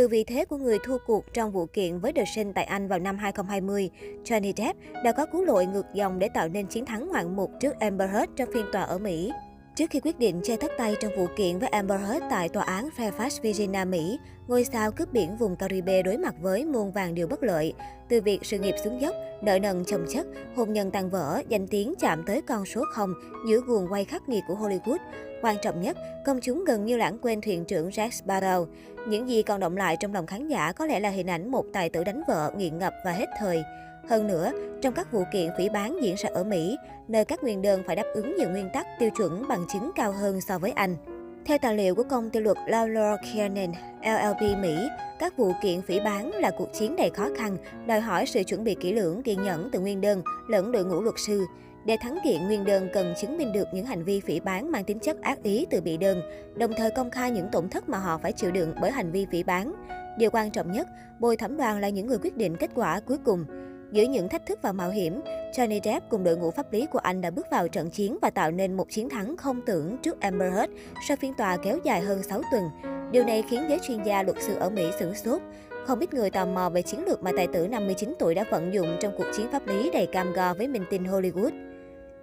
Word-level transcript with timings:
Từ 0.00 0.08
vị 0.08 0.24
thế 0.24 0.44
của 0.44 0.56
người 0.56 0.78
thua 0.78 0.98
cuộc 1.06 1.34
trong 1.34 1.52
vụ 1.52 1.66
kiện 1.66 1.98
với 1.98 2.12
The 2.12 2.24
Sun 2.24 2.52
tại 2.52 2.64
Anh 2.64 2.88
vào 2.88 2.98
năm 2.98 3.18
2020, 3.18 3.90
Johnny 4.24 4.52
Depp 4.56 4.78
đã 5.04 5.12
có 5.12 5.26
cú 5.26 5.44
lội 5.44 5.66
ngược 5.66 5.86
dòng 5.94 6.18
để 6.18 6.28
tạo 6.34 6.48
nên 6.48 6.66
chiến 6.66 6.86
thắng 6.86 7.08
ngoạn 7.08 7.36
mục 7.36 7.50
trước 7.60 7.80
Amber 7.80 8.10
Heard 8.10 8.32
trong 8.36 8.48
phiên 8.52 8.66
tòa 8.72 8.82
ở 8.82 8.98
Mỹ. 8.98 9.32
Trước 9.80 9.90
khi 9.90 10.00
quyết 10.00 10.18
định 10.18 10.40
che 10.44 10.56
thất 10.56 10.70
tay 10.78 10.96
trong 11.00 11.12
vụ 11.16 11.26
kiện 11.36 11.58
với 11.58 11.68
Amber 11.68 12.00
Heard 12.00 12.24
tại 12.30 12.48
tòa 12.48 12.64
án 12.64 12.88
Fairfax, 12.96 13.42
Virginia, 13.42 13.84
Mỹ, 13.84 14.18
ngôi 14.48 14.64
sao 14.64 14.92
cướp 14.92 15.12
biển 15.12 15.36
vùng 15.36 15.56
Caribe 15.56 16.02
đối 16.02 16.16
mặt 16.16 16.34
với 16.40 16.64
muôn 16.64 16.92
vàng 16.92 17.14
điều 17.14 17.26
bất 17.26 17.42
lợi. 17.42 17.72
Từ 18.08 18.20
việc 18.20 18.38
sự 18.42 18.58
nghiệp 18.58 18.74
xuống 18.84 19.00
dốc, 19.00 19.14
nợ 19.42 19.58
nần 19.58 19.84
chồng 19.84 20.06
chất, 20.10 20.26
hôn 20.56 20.72
nhân 20.72 20.90
tan 20.90 21.10
vỡ, 21.10 21.42
danh 21.48 21.66
tiếng 21.66 21.94
chạm 22.00 22.22
tới 22.26 22.42
con 22.42 22.66
số 22.66 22.84
0 22.92 23.14
giữa 23.48 23.60
guồng 23.60 23.92
quay 23.92 24.04
khắc 24.04 24.28
nghiệt 24.28 24.44
của 24.48 24.54
Hollywood. 24.54 24.98
Quan 25.42 25.56
trọng 25.62 25.80
nhất, 25.80 25.96
công 26.26 26.40
chúng 26.40 26.64
gần 26.64 26.84
như 26.84 26.96
lãng 26.96 27.18
quên 27.18 27.40
thuyền 27.40 27.64
trưởng 27.64 27.88
Jack 27.88 28.10
Sparrow. 28.10 28.66
Những 29.08 29.28
gì 29.28 29.42
còn 29.42 29.60
động 29.60 29.76
lại 29.76 29.96
trong 30.00 30.14
lòng 30.14 30.26
khán 30.26 30.48
giả 30.48 30.72
có 30.72 30.86
lẽ 30.86 31.00
là 31.00 31.10
hình 31.10 31.30
ảnh 31.30 31.50
một 31.50 31.64
tài 31.72 31.88
tử 31.88 32.04
đánh 32.04 32.22
vợ, 32.28 32.52
nghiện 32.56 32.78
ngập 32.78 32.94
và 33.04 33.12
hết 33.12 33.26
thời. 33.38 33.62
Hơn 34.08 34.26
nữa, 34.26 34.52
trong 34.82 34.94
các 34.94 35.12
vụ 35.12 35.24
kiện 35.32 35.50
phỉ 35.58 35.68
bán 35.68 35.98
diễn 36.02 36.14
ra 36.18 36.30
ở 36.34 36.44
Mỹ, 36.44 36.76
nơi 37.08 37.24
các 37.24 37.42
nguyên 37.42 37.62
đơn 37.62 37.82
phải 37.86 37.96
đáp 37.96 38.06
ứng 38.14 38.36
nhiều 38.36 38.50
nguyên 38.50 38.70
tắc 38.72 38.86
tiêu 38.98 39.10
chuẩn 39.16 39.48
bằng 39.48 39.64
chứng 39.72 39.90
cao 39.96 40.12
hơn 40.12 40.40
so 40.40 40.58
với 40.58 40.70
Anh. 40.70 40.96
Theo 41.44 41.58
tài 41.58 41.76
liệu 41.76 41.94
của 41.94 42.02
công 42.02 42.30
ty 42.30 42.40
luật 42.40 42.56
Lawler 42.66 43.16
Kiernan, 43.16 43.72
LLP 44.02 44.58
Mỹ, 44.58 44.88
các 45.18 45.36
vụ 45.36 45.52
kiện 45.62 45.82
phỉ 45.82 46.00
bán 46.00 46.30
là 46.30 46.50
cuộc 46.58 46.68
chiến 46.72 46.96
đầy 46.96 47.10
khó 47.10 47.28
khăn, 47.36 47.56
đòi 47.86 48.00
hỏi 48.00 48.26
sự 48.26 48.42
chuẩn 48.42 48.64
bị 48.64 48.76
kỹ 48.80 48.92
lưỡng, 48.92 49.22
kiên 49.22 49.42
nhẫn 49.42 49.68
từ 49.72 49.80
nguyên 49.80 50.00
đơn 50.00 50.22
lẫn 50.48 50.72
đội 50.72 50.84
ngũ 50.84 51.00
luật 51.00 51.14
sư. 51.26 51.44
Để 51.84 51.96
thắng 52.00 52.18
kiện, 52.24 52.46
nguyên 52.46 52.64
đơn 52.64 52.88
cần 52.92 53.14
chứng 53.20 53.38
minh 53.38 53.52
được 53.52 53.68
những 53.74 53.86
hành 53.86 54.04
vi 54.04 54.20
phỉ 54.20 54.40
bán 54.40 54.70
mang 54.70 54.84
tính 54.84 54.98
chất 54.98 55.22
ác 55.22 55.42
ý 55.42 55.66
từ 55.70 55.80
bị 55.80 55.96
đơn, 55.96 56.22
đồng 56.56 56.72
thời 56.76 56.90
công 56.90 57.10
khai 57.10 57.30
những 57.30 57.48
tổn 57.52 57.68
thất 57.68 57.88
mà 57.88 57.98
họ 57.98 58.18
phải 58.18 58.32
chịu 58.32 58.50
đựng 58.50 58.74
bởi 58.80 58.90
hành 58.90 59.12
vi 59.12 59.26
phỉ 59.30 59.42
bán. 59.42 59.72
Điều 60.18 60.30
quan 60.30 60.50
trọng 60.50 60.72
nhất, 60.72 60.88
bồi 61.20 61.36
thẩm 61.36 61.56
đoàn 61.56 61.80
là 61.80 61.88
những 61.88 62.06
người 62.06 62.18
quyết 62.18 62.36
định 62.36 62.56
kết 62.56 62.70
quả 62.74 63.00
cuối 63.00 63.18
cùng. 63.24 63.44
Giữa 63.92 64.02
những 64.02 64.28
thách 64.28 64.46
thức 64.46 64.58
và 64.62 64.72
mạo 64.72 64.90
hiểm, 64.90 65.20
Johnny 65.52 65.80
Depp 65.84 66.08
cùng 66.10 66.24
đội 66.24 66.36
ngũ 66.36 66.50
pháp 66.50 66.72
lý 66.72 66.86
của 66.86 66.98
anh 66.98 67.20
đã 67.20 67.30
bước 67.30 67.46
vào 67.50 67.68
trận 67.68 67.90
chiến 67.90 68.18
và 68.22 68.30
tạo 68.30 68.50
nên 68.50 68.74
một 68.74 68.86
chiến 68.90 69.08
thắng 69.08 69.36
không 69.36 69.60
tưởng 69.66 69.96
trước 70.02 70.20
Amber 70.20 70.52
Heard 70.52 70.72
sau 71.08 71.16
phiên 71.16 71.34
tòa 71.34 71.56
kéo 71.56 71.78
dài 71.84 72.00
hơn 72.00 72.22
6 72.22 72.42
tuần. 72.50 72.64
Điều 73.12 73.24
này 73.24 73.44
khiến 73.50 73.66
giới 73.68 73.78
chuyên 73.82 74.02
gia 74.02 74.22
luật 74.22 74.36
sư 74.40 74.54
ở 74.54 74.70
Mỹ 74.70 74.90
sửng 74.98 75.14
sốt. 75.14 75.42
Không 75.86 76.00
ít 76.00 76.14
người 76.14 76.30
tò 76.30 76.46
mò 76.46 76.70
về 76.70 76.82
chiến 76.82 77.04
lược 77.06 77.22
mà 77.22 77.30
tài 77.36 77.46
tử 77.46 77.68
59 77.68 78.14
tuổi 78.18 78.34
đã 78.34 78.44
vận 78.50 78.74
dụng 78.74 78.96
trong 79.00 79.14
cuộc 79.18 79.26
chiến 79.36 79.46
pháp 79.52 79.66
lý 79.66 79.90
đầy 79.92 80.06
cam 80.06 80.32
go 80.32 80.54
với 80.54 80.68
minh 80.68 80.84
tinh 80.90 81.04
Hollywood. 81.04 81.50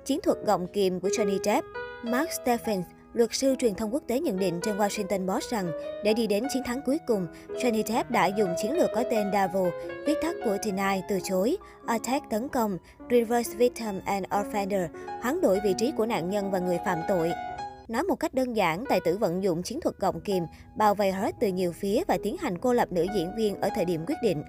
Chiến 0.06 0.20
thuật 0.24 0.38
gọng 0.46 0.68
kìm 0.68 1.00
của 1.00 1.10
Johnny 1.10 1.40
Depp 1.44 1.68
Mark 2.04 2.32
Stephens, 2.32 2.86
Luật 3.18 3.34
sư 3.34 3.56
truyền 3.60 3.76
thông 3.76 3.94
quốc 3.94 4.04
tế 4.08 4.20
nhận 4.20 4.40
định 4.40 4.60
trên 4.64 4.78
Washington 4.78 5.28
Post 5.28 5.52
rằng 5.52 5.72
để 6.04 6.14
đi 6.14 6.28
đến 6.28 6.44
chiến 6.54 6.64
thắng 6.64 6.82
cuối 6.86 6.98
cùng, 7.08 7.28
Johnny 7.48 7.84
Depp 7.86 8.12
đã 8.12 8.26
dùng 8.26 8.50
chiến 8.62 8.74
lược 8.78 8.90
có 8.96 9.04
tên 9.12 9.32
DAVO, 9.34 9.64
viết 10.08 10.14
tắt 10.22 10.36
của 10.46 10.58
Deny 10.64 11.02
từ 11.10 11.20
chối, 11.24 11.58
Attack 11.86 12.30
tấn 12.30 12.50
công, 12.50 12.78
Reverse 13.10 13.58
Victim 13.58 14.02
and 14.06 14.26
Offender, 14.26 14.88
hoán 15.22 15.42
đổi 15.42 15.60
vị 15.64 15.74
trí 15.78 15.92
của 15.92 16.06
nạn 16.06 16.30
nhân 16.30 16.52
và 16.52 16.60
người 16.60 16.78
phạm 16.86 17.00
tội. 17.08 17.32
Nói 17.88 18.04
một 18.04 18.16
cách 18.16 18.34
đơn 18.34 18.56
giản, 18.56 18.86
tài 18.90 19.00
tử 19.06 19.18
vận 19.18 19.44
dụng 19.44 19.64
chiến 19.64 19.82
thuật 19.82 19.96
gọng 20.00 20.22
kìm, 20.22 20.44
bao 20.76 20.96
vây 20.96 21.12
hết 21.12 21.36
từ 21.40 21.48
nhiều 21.48 21.72
phía 21.72 22.04
và 22.08 22.18
tiến 22.24 22.38
hành 22.38 22.58
cô 22.58 22.74
lập 22.74 22.92
nữ 22.92 23.06
diễn 23.16 23.32
viên 23.38 23.62
ở 23.62 23.70
thời 23.76 23.86
điểm 23.86 24.06
quyết 24.08 24.18
định. 24.24 24.44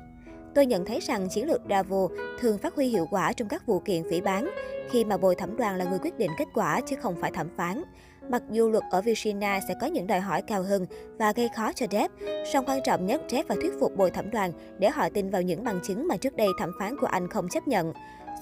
Tôi 0.54 0.66
nhận 0.66 0.84
thấy 0.84 1.00
rằng 1.00 1.28
chiến 1.28 1.46
lược 1.46 1.60
Davo 1.70 2.08
thường 2.40 2.58
phát 2.58 2.74
huy 2.74 2.86
hiệu 2.86 3.06
quả 3.10 3.32
trong 3.32 3.48
các 3.48 3.66
vụ 3.66 3.78
kiện 3.78 4.02
phỉ 4.10 4.20
bán, 4.20 4.50
khi 4.90 5.04
mà 5.04 5.16
bồi 5.16 5.34
thẩm 5.34 5.56
đoàn 5.56 5.76
là 5.76 5.84
người 5.84 5.98
quyết 5.98 6.18
định 6.18 6.30
kết 6.38 6.48
quả 6.54 6.80
chứ 6.86 6.96
không 6.96 7.16
phải 7.20 7.30
thẩm 7.30 7.48
phán. 7.56 7.82
Mặc 8.28 8.42
dù 8.50 8.70
luật 8.70 8.84
ở 8.90 9.00
Virginia 9.00 9.60
sẽ 9.68 9.74
có 9.80 9.86
những 9.86 10.06
đòi 10.06 10.20
hỏi 10.20 10.42
cao 10.42 10.62
hơn 10.62 10.86
và 11.18 11.32
gây 11.32 11.48
khó 11.56 11.72
cho 11.72 11.86
Depp, 11.90 12.14
song 12.52 12.64
quan 12.66 12.80
trọng 12.84 13.06
nhất 13.06 13.22
Depp 13.28 13.48
phải 13.48 13.56
thuyết 13.60 13.72
phục 13.80 13.96
bồi 13.96 14.10
thẩm 14.10 14.30
đoàn 14.30 14.52
để 14.78 14.90
họ 14.90 15.08
tin 15.08 15.30
vào 15.30 15.42
những 15.42 15.64
bằng 15.64 15.80
chứng 15.82 16.08
mà 16.08 16.16
trước 16.16 16.36
đây 16.36 16.48
thẩm 16.58 16.72
phán 16.78 16.96
của 17.00 17.06
anh 17.06 17.28
không 17.28 17.48
chấp 17.48 17.68
nhận. 17.68 17.92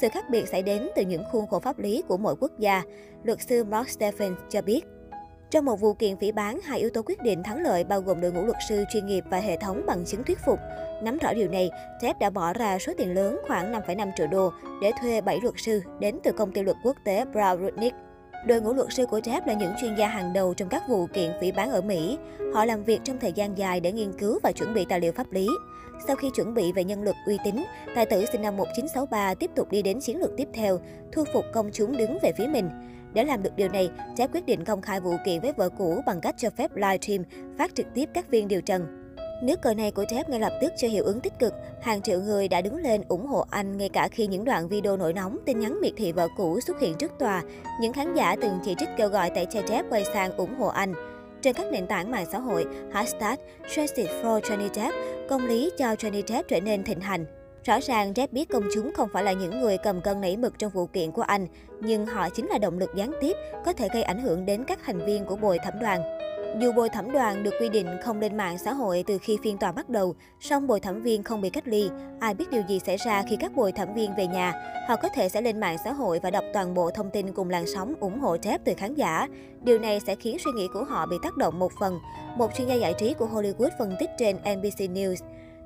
Sự 0.01 0.09
khác 0.09 0.25
biệt 0.31 0.49
sẽ 0.49 0.63
đến 0.63 0.89
từ 0.97 1.03
những 1.03 1.23
khuôn 1.33 1.47
khổ 1.47 1.59
pháp 1.59 1.79
lý 1.79 2.03
của 2.09 2.17
mỗi 2.17 2.37
quốc 2.41 2.53
gia, 2.59 2.83
luật 3.23 3.39
sư 3.49 3.65
Mark 3.65 3.89
Stephens 3.89 4.39
cho 4.49 4.63
biết. 4.63 4.81
Trong 5.51 5.65
một 5.65 5.81
vụ 5.81 5.95
kiện 5.95 6.17
phỉ 6.17 6.33
bán, 6.33 6.61
hai 6.65 6.79
yếu 6.79 6.91
tố 6.91 7.03
quyết 7.03 7.23
định 7.23 7.43
thắng 7.43 7.63
lợi 7.63 7.85
bao 7.85 8.01
gồm 8.01 8.21
đội 8.21 8.33
ngũ 8.33 8.45
luật 8.45 8.57
sư 8.69 8.85
chuyên 8.93 9.07
nghiệp 9.07 9.25
và 9.31 9.39
hệ 9.39 9.57
thống 9.57 9.83
bằng 9.87 10.05
chứng 10.05 10.25
thuyết 10.25 10.39
phục. 10.47 10.59
Nắm 11.03 11.19
rõ 11.19 11.33
điều 11.35 11.49
này, 11.49 11.71
Depp 12.03 12.21
đã 12.21 12.31
bỏ 12.31 12.53
ra 12.53 12.79
số 12.79 12.93
tiền 12.99 13.15
lớn 13.15 13.39
khoảng 13.47 13.73
5,5 13.73 14.11
triệu 14.17 14.27
đô 14.27 14.53
để 14.83 14.93
thuê 15.01 15.21
7 15.21 15.41
luật 15.43 15.55
sư 15.59 15.83
đến 16.01 16.19
từ 16.25 16.33
công 16.33 16.53
ty 16.53 16.63
luật 16.63 16.77
quốc 16.85 16.97
tế 17.05 17.25
Brown 17.25 17.65
Rudnick. 17.65 17.97
Đội 18.47 18.61
ngũ 18.61 18.73
luật 18.73 18.93
sư 18.93 19.07
của 19.07 19.21
Depp 19.25 19.47
là 19.47 19.55
những 19.55 19.73
chuyên 19.81 19.95
gia 19.95 20.09
hàng 20.09 20.33
đầu 20.33 20.55
trong 20.55 20.69
các 20.69 20.83
vụ 20.89 21.07
kiện 21.07 21.33
phỉ 21.41 21.53
bán 21.53 21.71
ở 21.71 21.81
Mỹ. 21.81 22.19
Họ 22.55 22.65
làm 22.65 22.85
việc 22.85 23.01
trong 23.05 23.19
thời 23.19 23.33
gian 23.33 23.59
dài 23.59 23.81
để 23.81 23.93
nghiên 23.93 24.13
cứu 24.13 24.39
và 24.43 24.53
chuẩn 24.53 24.75
bị 24.75 24.85
tài 24.89 25.01
liệu 25.01 25.13
pháp 25.13 25.33
lý. 25.33 25.49
Sau 26.07 26.17
khi 26.17 26.31
chuẩn 26.35 26.55
bị 26.55 26.73
về 26.73 26.85
nhân 26.85 27.03
lực 27.03 27.17
uy 27.27 27.39
tín, 27.45 27.65
tài 27.95 28.07
tử 28.07 28.25
sinh 28.33 28.43
năm 28.43 28.57
1963 28.57 29.35
tiếp 29.35 29.51
tục 29.55 29.71
đi 29.71 29.83
đến 29.83 30.01
chiến 30.01 30.21
lược 30.21 30.31
tiếp 30.37 30.49
theo, 30.55 30.81
thu 31.13 31.25
phục 31.33 31.45
công 31.53 31.71
chúng 31.73 31.97
đứng 31.97 32.19
về 32.23 32.33
phía 32.39 32.47
mình. 32.47 32.71
Để 33.13 33.25
làm 33.25 33.43
được 33.43 33.57
điều 33.57 33.69
này, 33.69 33.91
Depp 34.17 34.35
quyết 34.35 34.47
định 34.47 34.65
công 34.65 34.83
khai 34.83 35.01
vụ 35.01 35.17
kiện 35.25 35.41
với 35.41 35.53
vợ 35.53 35.69
cũ 35.69 36.01
bằng 36.07 36.21
cách 36.21 36.35
cho 36.39 36.51
phép 36.51 36.75
live 36.75 36.99
stream 36.99 37.23
phát 37.59 37.75
trực 37.75 37.87
tiếp 37.95 38.09
các 38.15 38.31
viên 38.31 38.49
điều 38.49 38.61
trần. 38.61 39.06
Nước 39.43 39.63
cờ 39.63 39.75
này 39.75 39.91
của 39.91 40.03
Jeff 40.03 40.25
ngay 40.29 40.41
lập 40.41 40.53
tức 40.61 40.73
cho 40.77 40.89
hiệu 40.89 41.05
ứng 41.05 41.21
tích 41.21 41.39
cực. 41.39 41.55
Hàng 41.81 42.03
triệu 42.03 42.21
người 42.21 42.49
đã 42.49 42.61
đứng 42.61 42.77
lên 42.77 43.03
ủng 43.09 43.27
hộ 43.27 43.45
anh 43.51 43.77
ngay 43.77 43.89
cả 43.89 44.09
khi 44.09 44.27
những 44.27 44.45
đoạn 44.45 44.69
video 44.69 44.97
nổi 44.97 45.13
nóng, 45.13 45.39
tin 45.47 45.61
nhắn 45.61 45.81
miệt 45.81 45.93
thị 45.97 46.13
vợ 46.13 46.29
cũ 46.37 46.61
xuất 46.61 46.81
hiện 46.81 46.95
trước 46.95 47.13
tòa. 47.19 47.43
Những 47.81 47.93
khán 47.93 48.15
giả 48.15 48.37
từng 48.43 48.59
chỉ 48.65 48.75
trích 48.79 48.89
kêu 48.97 49.09
gọi 49.09 49.31
tẩy 49.31 49.47
chay 49.47 49.63
Depp 49.69 49.91
quay 49.91 50.05
sang 50.05 50.37
ủng 50.37 50.55
hộ 50.59 50.67
anh. 50.67 50.95
Trên 51.43 51.55
các 51.55 51.67
nền 51.73 51.87
tảng 51.87 52.11
mạng 52.11 52.27
xã 52.33 52.39
hội, 52.39 52.67
hashtag 52.93 53.35
Justice 53.69 54.23
for 54.23 54.41
Johnny 54.41 54.69
Depp, 54.75 54.95
công 55.29 55.47
lý 55.47 55.71
cho 55.79 55.87
Johnny 55.87 56.23
Depp 56.27 56.49
trở 56.49 56.61
nên 56.61 56.85
thịnh 56.85 57.01
hành. 57.01 57.27
Rõ 57.65 57.81
ràng 57.81 58.13
Depp 58.17 58.33
biết 58.33 58.49
công 58.49 58.69
chúng 58.75 58.93
không 58.95 59.09
phải 59.13 59.25
là 59.25 59.33
những 59.33 59.61
người 59.61 59.79
cầm 59.79 60.01
cân 60.01 60.21
nảy 60.21 60.37
mực 60.37 60.59
trong 60.59 60.73
vụ 60.73 60.87
kiện 60.87 61.13
của 61.13 61.23
anh, 61.23 61.47
nhưng 61.81 62.07
họ 62.07 62.29
chính 62.31 62.47
là 62.47 62.59
động 62.59 62.79
lực 62.79 62.91
gián 62.95 63.13
tiếp 63.21 63.37
có 63.65 63.73
thể 63.73 63.89
gây 63.93 64.03
ảnh 64.03 64.23
hưởng 64.23 64.47
đến 64.47 64.65
các 64.65 64.79
thành 64.85 65.07
viên 65.07 65.25
của 65.25 65.37
bồi 65.37 65.59
thẩm 65.65 65.75
đoàn. 65.81 66.26
Dù 66.61 66.73
bồi 66.73 66.89
thẩm 66.89 67.13
đoàn 67.13 67.43
được 67.43 67.55
quy 67.61 67.69
định 67.69 67.87
không 68.03 68.21
lên 68.21 68.37
mạng 68.37 68.59
xã 68.59 68.73
hội 68.73 69.05
từ 69.07 69.19
khi 69.19 69.39
phiên 69.43 69.59
tòa 69.59 69.73
bắt 69.73 69.89
đầu, 69.89 70.15
song 70.41 70.67
bồi 70.67 70.81
thẩm 70.81 71.03
viên 71.03 71.23
không 71.23 71.41
bị 71.41 71.51
cách 71.51 71.69
ly. 71.69 71.89
Ai 72.21 72.35
biết 72.35 72.51
điều 72.51 72.63
gì 72.69 72.79
xảy 72.79 72.97
ra 72.97 73.23
khi 73.29 73.37
các 73.37 73.53
bồi 73.55 73.73
thẩm 73.73 73.95
viên 73.95 74.15
về 74.17 74.27
nhà, 74.27 74.53
họ 74.89 74.97
có 74.97 75.09
thể 75.09 75.29
sẽ 75.29 75.41
lên 75.41 75.61
mạng 75.61 75.77
xã 75.85 75.93
hội 75.93 76.21
và 76.23 76.31
đọc 76.31 76.45
toàn 76.53 76.75
bộ 76.75 76.91
thông 76.91 77.11
tin 77.11 77.33
cùng 77.33 77.51
làn 77.51 77.65
sóng 77.75 77.95
ủng 78.01 78.21
hộ 78.21 78.37
Jeff 78.37 78.59
từ 78.65 78.73
khán 78.77 78.95
giả. 78.95 79.29
Điều 79.63 79.79
này 79.79 80.01
sẽ 80.01 80.15
khiến 80.15 80.37
suy 80.45 80.51
nghĩ 80.53 80.69
của 80.73 80.85
họ 80.85 81.07
bị 81.07 81.17
tác 81.23 81.37
động 81.37 81.59
một 81.59 81.73
phần. 81.81 81.99
Một 82.37 82.55
chuyên 82.55 82.69
gia 82.69 82.75
giải 82.75 82.95
trí 82.99 83.15
của 83.15 83.27
Hollywood 83.27 83.71
phân 83.79 83.97
tích 84.01 84.11
trên 84.19 84.37
NBC 84.37 84.81
News. 84.81 85.17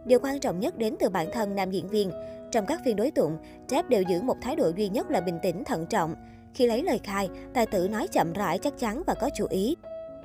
Điều 0.05 0.19
quan 0.23 0.41
trọng 0.41 0.61
nhất 0.61 0.79
đến 0.79 0.97
từ 1.01 1.09
bản 1.09 1.27
thân 1.33 1.55
nam 1.55 1.71
diễn 1.71 1.89
viên. 1.89 2.13
Trong 2.53 2.67
các 2.67 2.81
phiên 2.85 2.97
đối 2.97 3.11
tụng, 3.11 3.39
Jeff 3.69 3.89
đều 3.89 4.03
giữ 4.03 4.23
một 4.23 4.37
thái 4.41 4.57
độ 4.57 4.73
duy 4.77 4.89
nhất 4.89 5.11
là 5.11 5.21
bình 5.21 5.39
tĩnh, 5.43 5.65
thận 5.65 5.87
trọng. 5.87 6.15
Khi 6.55 6.67
lấy 6.67 6.83
lời 6.83 7.01
khai, 7.05 7.29
tài 7.55 7.67
tử 7.67 7.89
nói 7.89 8.09
chậm 8.13 8.33
rãi, 8.33 8.59
chắc 8.59 8.79
chắn 8.79 9.03
và 9.07 9.15
có 9.15 9.31
chủ 9.37 9.47
ý. 9.51 9.77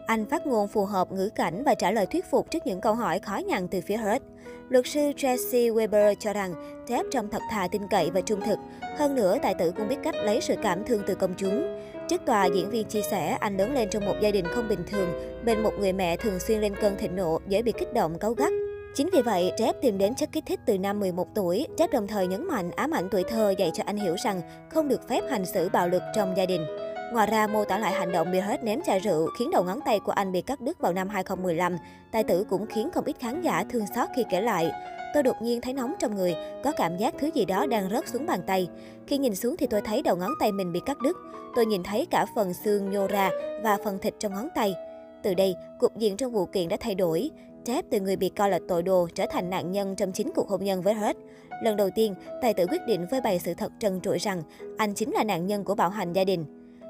Anh 0.06 0.26
phát 0.26 0.48
ngôn 0.48 0.68
phù 0.68 0.86
hợp 0.86 1.12
ngữ 1.12 1.30
cảnh 1.36 1.64
và 1.64 1.76
trả 1.76 1.92
lời 1.92 2.06
thuyết 2.06 2.26
phục 2.32 2.52
trước 2.52 2.68
những 2.68 2.82
câu 2.82 2.94
hỏi 2.94 3.20
khó 3.20 3.38
nhằn 3.38 3.68
từ 3.68 3.82
phía 3.82 3.98
Hurt. 3.98 4.24
Luật 4.70 4.86
sư 4.88 5.12
Tracy 5.18 5.70
Weber 5.70 6.16
cho 6.20 6.34
rằng 6.34 6.54
Depp 6.88 7.10
trông 7.12 7.30
thật 7.30 7.42
thà 7.52 7.68
tin 7.68 7.82
cậy 7.88 8.12
và 8.12 8.22
trung 8.22 8.42
thực. 8.42 8.60
Hơn 8.98 9.16
nữa, 9.16 9.38
tài 9.42 9.54
tử 9.54 9.72
cũng 9.78 9.88
biết 9.88 9.98
cách 10.04 10.16
lấy 10.16 10.42
sự 10.42 10.56
cảm 10.64 10.84
thương 10.86 11.02
từ 11.08 11.16
công 11.16 11.34
chúng. 11.38 11.80
Trước 12.10 12.22
tòa, 12.26 12.46
diễn 12.46 12.70
viên 12.70 12.88
chia 12.88 13.02
sẻ 13.02 13.38
anh 13.40 13.58
lớn 13.58 13.74
lên 13.74 13.90
trong 13.90 14.06
một 14.06 14.16
gia 14.22 14.32
đình 14.32 14.46
không 14.48 14.68
bình 14.68 14.84
thường, 14.92 15.10
bên 15.46 15.64
một 15.64 15.72
người 15.80 15.94
mẹ 15.94 16.18
thường 16.18 16.40
xuyên 16.40 16.62
lên 16.62 16.76
cơn 16.82 16.98
thịnh 16.98 17.16
nộ, 17.16 17.40
dễ 17.48 17.62
bị 17.62 17.72
kích 17.72 17.94
động, 17.94 18.20
cáu 18.20 18.34
gắt. 18.34 18.52
Chính 18.96 19.10
vì 19.14 19.22
vậy, 19.22 19.52
Jeff 19.58 19.74
tìm 19.82 19.98
đến 19.98 20.16
chất 20.16 20.30
kích 20.32 20.44
thích 20.48 20.60
từ 20.66 20.78
năm 20.78 21.00
11 21.00 21.28
tuổi. 21.36 21.68
Jeff 21.78 21.88
đồng 21.92 22.08
thời 22.08 22.28
nhấn 22.28 22.48
mạnh 22.48 22.72
ám 22.72 22.92
ảnh 22.92 23.08
tuổi 23.12 23.24
thơ 23.24 23.54
dạy 23.58 23.72
cho 23.74 23.84
anh 23.86 23.98
hiểu 23.98 24.16
rằng 24.24 24.42
không 24.70 24.88
được 24.88 25.08
phép 25.08 25.22
hành 25.30 25.46
xử 25.46 25.70
bạo 25.70 25.88
lực 25.88 26.02
trong 26.16 26.38
gia 26.38 26.46
đình. 26.46 26.66
Ngoài 27.14 27.28
ra, 27.28 27.48
mô 27.48 27.66
tả 27.66 27.78
lại 27.78 27.94
hành 27.94 28.12
động 28.12 28.32
bị 28.32 28.40
hết 28.40 28.64
ném 28.64 28.82
chai 28.82 29.00
rượu 29.00 29.30
khiến 29.38 29.52
đầu 29.52 29.64
ngón 29.64 29.80
tay 29.86 30.00
của 30.00 30.12
anh 30.12 30.32
bị 30.32 30.42
cắt 30.42 30.62
đứt 30.62 30.80
vào 30.80 30.94
năm 30.94 31.10
2015. 31.10 31.78
Tài 32.12 32.24
tử 32.24 32.46
cũng 32.50 32.66
khiến 32.66 32.90
không 32.94 33.06
ít 33.06 33.16
khán 33.20 33.42
giả 33.42 33.64
thương 33.70 33.86
xót 33.96 34.10
khi 34.16 34.24
kể 34.30 34.42
lại. 34.42 34.72
Tôi 35.14 35.24
đột 35.24 35.42
nhiên 35.42 35.62
thấy 35.62 35.74
nóng 35.74 35.94
trong 36.00 36.16
người, 36.16 36.36
có 36.64 36.72
cảm 36.78 36.98
giác 36.98 37.14
thứ 37.20 37.30
gì 37.34 37.46
đó 37.46 37.66
đang 37.66 37.90
rớt 37.90 38.08
xuống 38.08 38.26
bàn 38.26 38.40
tay. 38.48 38.70
Khi 39.08 39.18
nhìn 39.18 39.36
xuống 39.36 39.58
thì 39.58 39.68
tôi 39.68 39.82
thấy 39.82 40.02
đầu 40.02 40.16
ngón 40.16 40.32
tay 40.40 40.52
mình 40.52 40.72
bị 40.72 40.80
cắt 40.86 40.98
đứt. 41.04 41.18
Tôi 41.56 41.66
nhìn 41.66 41.84
thấy 41.84 42.06
cả 42.12 42.26
phần 42.36 42.54
xương 42.54 42.92
nhô 42.92 43.08
ra 43.08 43.30
và 43.64 43.78
phần 43.84 44.00
thịt 44.00 44.14
trong 44.20 44.34
ngón 44.34 44.48
tay. 44.56 44.76
Từ 45.24 45.34
đây, 45.34 45.56
cục 45.80 45.98
diện 45.98 46.18
trong 46.18 46.32
vụ 46.32 46.46
kiện 46.46 46.68
đã 46.68 46.78
thay 46.80 46.96
đổi. 46.96 47.32
Depp 47.66 47.90
từ 47.92 48.00
người 48.00 48.16
bị 48.16 48.30
coi 48.30 48.50
là 48.50 48.60
tội 48.68 48.84
đồ 48.84 49.08
trở 49.16 49.26
thành 49.32 49.50
nạn 49.50 49.72
nhân 49.72 49.96
trong 49.96 50.12
chính 50.12 50.32
cuộc 50.36 50.50
hôn 50.50 50.64
nhân 50.64 50.82
với 50.82 50.94
Heard. 50.94 51.20
Lần 51.64 51.78
đầu 51.78 51.90
tiên, 51.96 52.16
tài 52.42 52.54
tử 52.54 52.66
quyết 52.72 52.82
định 52.88 53.06
với 53.12 53.22
bày 53.22 53.40
sự 53.40 53.54
thật 53.54 53.72
trần 53.80 54.02
trụi 54.02 54.18
rằng 54.18 54.42
anh 54.78 54.94
chính 54.94 55.12
là 55.12 55.24
nạn 55.24 55.48
nhân 55.48 55.64
của 55.64 55.76
bạo 55.76 55.90
hành 55.90 56.14
gia 56.14 56.24
đình. 56.24 56.46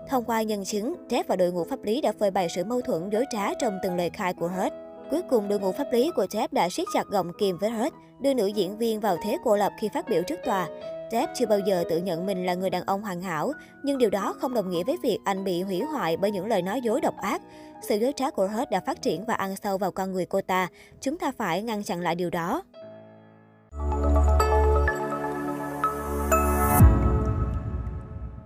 Thông 0.09 0.23
qua 0.23 0.41
nhân 0.41 0.65
chứng, 0.65 0.95
Jeff 1.09 1.23
và 1.27 1.35
đội 1.35 1.51
ngũ 1.51 1.63
pháp 1.63 1.83
lý 1.83 2.01
đã 2.01 2.11
phơi 2.19 2.31
bày 2.31 2.47
sự 2.55 2.63
mâu 2.63 2.81
thuẫn 2.81 3.09
dối 3.09 3.25
trá 3.31 3.53
trong 3.53 3.79
từng 3.83 3.95
lời 3.95 4.09
khai 4.09 4.33
của 4.33 4.47
Hurt. 4.47 4.73
Cuối 5.11 5.21
cùng, 5.29 5.47
đội 5.47 5.59
ngũ 5.59 5.71
pháp 5.71 5.87
lý 5.91 6.11
của 6.15 6.25
Jeff 6.25 6.47
đã 6.51 6.69
siết 6.69 6.87
chặt 6.93 7.07
gọng 7.07 7.31
kìm 7.39 7.57
với 7.57 7.69
Hurt, 7.69 7.93
đưa 8.19 8.33
nữ 8.33 8.47
diễn 8.47 8.77
viên 8.77 8.99
vào 8.99 9.17
thế 9.23 9.37
cô 9.43 9.55
lập 9.55 9.71
khi 9.79 9.89
phát 9.93 10.09
biểu 10.09 10.23
trước 10.23 10.39
tòa. 10.45 10.67
Jeff 11.11 11.27
chưa 11.35 11.45
bao 11.45 11.59
giờ 11.59 11.83
tự 11.89 11.97
nhận 11.97 12.25
mình 12.25 12.45
là 12.45 12.53
người 12.53 12.69
đàn 12.69 12.83
ông 12.85 13.01
hoàn 13.01 13.21
hảo, 13.21 13.51
nhưng 13.83 13.97
điều 13.97 14.09
đó 14.09 14.35
không 14.39 14.53
đồng 14.53 14.69
nghĩa 14.69 14.83
với 14.83 14.97
việc 15.03 15.19
anh 15.23 15.43
bị 15.43 15.61
hủy 15.61 15.81
hoại 15.81 16.17
bởi 16.17 16.31
những 16.31 16.47
lời 16.47 16.61
nói 16.61 16.81
dối 16.81 17.01
độc 17.01 17.17
ác. 17.17 17.41
Sự 17.81 17.95
dối 17.95 18.13
trá 18.15 18.29
của 18.29 18.47
Hurt 18.47 18.69
đã 18.69 18.79
phát 18.79 19.01
triển 19.01 19.25
và 19.25 19.33
ăn 19.33 19.55
sâu 19.55 19.77
vào 19.77 19.91
con 19.91 20.11
người 20.11 20.25
cô 20.25 20.41
ta. 20.41 20.67
Chúng 21.01 21.17
ta 21.17 21.31
phải 21.37 21.61
ngăn 21.61 21.83
chặn 21.83 22.01
lại 22.01 22.15
điều 22.15 22.29
đó. 22.29 22.63